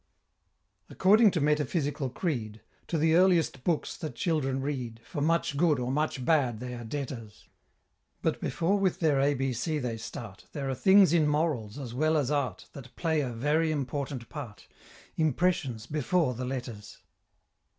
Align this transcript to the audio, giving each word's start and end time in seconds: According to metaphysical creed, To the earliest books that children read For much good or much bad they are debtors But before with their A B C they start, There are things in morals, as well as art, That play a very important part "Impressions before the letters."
According 0.89 1.29
to 1.29 1.39
metaphysical 1.41 2.09
creed, 2.09 2.61
To 2.87 2.97
the 2.97 3.13
earliest 3.13 3.63
books 3.63 3.95
that 3.97 4.15
children 4.15 4.59
read 4.59 4.99
For 5.03 5.21
much 5.21 5.55
good 5.55 5.77
or 5.77 5.91
much 5.91 6.25
bad 6.25 6.59
they 6.59 6.73
are 6.73 6.83
debtors 6.83 7.47
But 8.23 8.41
before 8.41 8.79
with 8.79 8.99
their 8.99 9.19
A 9.19 9.35
B 9.35 9.53
C 9.53 9.77
they 9.77 9.97
start, 9.97 10.45
There 10.53 10.67
are 10.67 10.73
things 10.73 11.13
in 11.13 11.27
morals, 11.27 11.77
as 11.77 11.93
well 11.93 12.17
as 12.17 12.31
art, 12.31 12.67
That 12.73 12.95
play 12.95 13.21
a 13.21 13.29
very 13.29 13.71
important 13.71 14.27
part 14.27 14.67
"Impressions 15.17 15.85
before 15.85 16.33
the 16.33 16.45
letters." 16.45 16.97